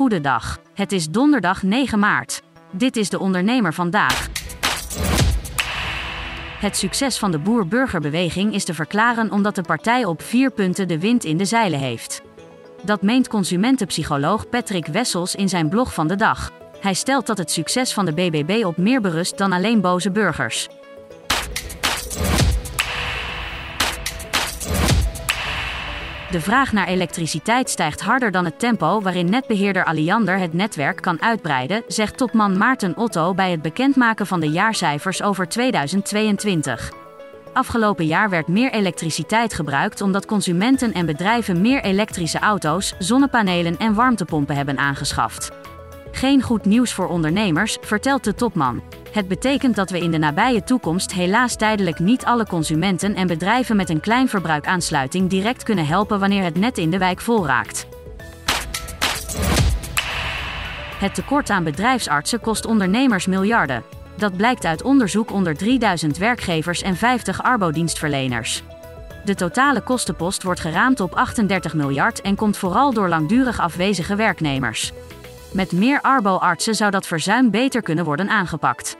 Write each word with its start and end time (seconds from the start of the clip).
Goedendag. 0.00 0.58
Het 0.74 0.92
is 0.92 1.08
donderdag 1.08 1.62
9 1.62 1.98
maart. 1.98 2.42
Dit 2.70 2.96
is 2.96 3.08
de 3.08 3.18
ondernemer 3.18 3.74
vandaag. 3.74 4.28
Het 6.60 6.76
succes 6.76 7.18
van 7.18 7.30
de 7.30 7.38
boer-burgerbeweging 7.38 8.54
is 8.54 8.64
te 8.64 8.74
verklaren 8.74 9.30
omdat 9.30 9.54
de 9.54 9.62
partij 9.62 10.04
op 10.04 10.22
vier 10.22 10.50
punten 10.50 10.88
de 10.88 10.98
wind 10.98 11.24
in 11.24 11.36
de 11.36 11.44
zeilen 11.44 11.78
heeft. 11.78 12.22
Dat 12.84 13.02
meent 13.02 13.28
consumentenpsycholoog 13.28 14.48
Patrick 14.48 14.86
Wessels 14.86 15.34
in 15.34 15.48
zijn 15.48 15.68
blog 15.68 15.94
van 15.94 16.08
de 16.08 16.16
dag. 16.16 16.50
Hij 16.80 16.94
stelt 16.94 17.26
dat 17.26 17.38
het 17.38 17.50
succes 17.50 17.92
van 17.92 18.04
de 18.04 18.12
BBB 18.12 18.64
op 18.64 18.76
meer 18.76 19.00
berust 19.00 19.38
dan 19.38 19.52
alleen 19.52 19.80
boze 19.80 20.10
burgers. 20.10 20.68
De 26.30 26.40
vraag 26.40 26.72
naar 26.72 26.86
elektriciteit 26.86 27.70
stijgt 27.70 28.00
harder 28.00 28.30
dan 28.30 28.44
het 28.44 28.58
tempo 28.58 29.00
waarin 29.00 29.30
netbeheerder 29.30 29.84
Alliander 29.84 30.38
het 30.38 30.52
netwerk 30.52 31.02
kan 31.02 31.22
uitbreiden, 31.22 31.82
zegt 31.86 32.16
topman 32.16 32.58
Maarten 32.58 32.96
Otto 32.96 33.34
bij 33.34 33.50
het 33.50 33.62
bekendmaken 33.62 34.26
van 34.26 34.40
de 34.40 34.50
jaarcijfers 34.50 35.22
over 35.22 35.48
2022. 35.48 36.92
Afgelopen 37.52 38.06
jaar 38.06 38.30
werd 38.30 38.48
meer 38.48 38.72
elektriciteit 38.72 39.54
gebruikt 39.54 40.00
omdat 40.00 40.26
consumenten 40.26 40.92
en 40.92 41.06
bedrijven 41.06 41.60
meer 41.60 41.82
elektrische 41.82 42.38
auto's, 42.38 42.94
zonnepanelen 42.98 43.76
en 43.78 43.94
warmtepompen 43.94 44.56
hebben 44.56 44.78
aangeschaft. 44.78 45.50
Geen 46.12 46.42
goed 46.42 46.64
nieuws 46.64 46.92
voor 46.92 47.08
ondernemers, 47.08 47.78
vertelt 47.80 48.24
de 48.24 48.34
topman. 48.34 48.82
Het 49.12 49.28
betekent 49.28 49.76
dat 49.76 49.90
we 49.90 50.00
in 50.00 50.10
de 50.10 50.18
nabije 50.18 50.64
toekomst 50.64 51.12
helaas 51.12 51.56
tijdelijk 51.56 51.98
niet 51.98 52.24
alle 52.24 52.46
consumenten 52.46 53.14
en 53.14 53.26
bedrijven 53.26 53.76
met 53.76 53.90
een 53.90 54.00
klein 54.00 54.28
verbruikaansluiting 54.28 55.30
direct 55.30 55.62
kunnen 55.62 55.86
helpen 55.86 56.20
wanneer 56.20 56.44
het 56.44 56.56
net 56.56 56.78
in 56.78 56.90
de 56.90 56.98
wijk 56.98 57.20
vol 57.20 57.46
raakt. 57.46 57.86
Het 60.98 61.14
tekort 61.14 61.50
aan 61.50 61.64
bedrijfsartsen 61.64 62.40
kost 62.40 62.66
ondernemers 62.66 63.26
miljarden. 63.26 63.82
Dat 64.16 64.36
blijkt 64.36 64.64
uit 64.64 64.82
onderzoek 64.82 65.32
onder 65.32 65.56
3000 65.56 66.18
werkgevers 66.18 66.82
en 66.82 66.96
50 66.96 67.42
arbodienstverleners. 67.42 68.62
De 69.24 69.34
totale 69.34 69.80
kostenpost 69.80 70.42
wordt 70.42 70.60
geraamd 70.60 71.00
op 71.00 71.14
38 71.14 71.74
miljard 71.74 72.20
en 72.20 72.36
komt 72.36 72.56
vooral 72.56 72.92
door 72.92 73.08
langdurig 73.08 73.60
afwezige 73.60 74.14
werknemers. 74.16 74.92
Met 75.52 75.72
meer 75.72 76.00
arbo-artsen 76.00 76.74
zou 76.74 76.90
dat 76.90 77.06
verzuim 77.06 77.50
beter 77.50 77.82
kunnen 77.82 78.04
worden 78.04 78.28
aangepakt. 78.28 78.96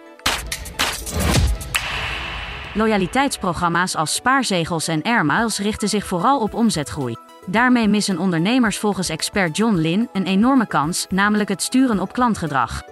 Loyaliteitsprogramma's 2.75 3.97
als 3.97 4.15
spaarzegels 4.15 4.89
en 4.89 5.03
airmiles 5.03 5.59
richten 5.59 5.89
zich 5.89 6.07
vooral 6.07 6.41
op 6.41 6.55
omzetgroei. 6.55 7.17
Daarmee 7.47 7.89
missen 7.89 8.19
ondernemers 8.19 8.79
volgens 8.79 9.09
expert 9.09 9.57
John 9.57 9.75
Lin 9.75 10.09
een 10.13 10.27
enorme 10.27 10.67
kans, 10.67 11.07
namelijk 11.09 11.49
het 11.49 11.63
sturen 11.63 12.01
op 12.01 12.13
klantgedrag. 12.13 12.83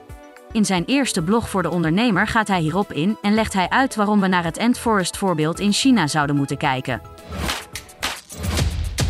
In 0.53 0.65
zijn 0.65 0.85
eerste 0.85 1.23
blog 1.23 1.49
voor 1.49 1.63
de 1.63 1.71
ondernemer 1.71 2.27
gaat 2.27 2.49
hij 2.49 2.61
hierop 2.61 2.93
in 2.93 3.19
en 3.23 3.35
legt 3.35 3.53
hij 3.53 3.69
uit 3.69 3.95
waarom 3.95 4.21
we 4.21 4.27
naar 4.27 4.45
het 4.45 4.59
Ant 4.59 4.79
Forest 4.79 5.17
voorbeeld 5.17 5.61
in 5.61 5.73
China 5.73 6.07
zouden 6.07 6.37
moeten 6.37 6.57
kijken. 6.57 7.03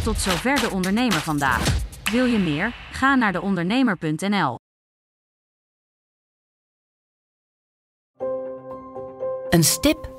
Tot 0.05 0.19
zover 0.19 0.61
de 0.61 0.71
ondernemer 0.71 1.21
vandaag. 1.21 1.65
Wil 2.11 2.25
je 2.25 2.39
meer? 2.39 2.73
Ga 2.93 3.15
naar 3.15 3.33
deondernemer.nl. 3.33 4.59
Een 9.49 9.65
stip 9.65 10.18